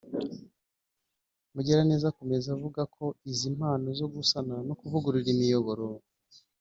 [1.53, 5.87] Mugiraneza akomeza avuga ko izi mpano zo gusana no kuvugurura imiyoboro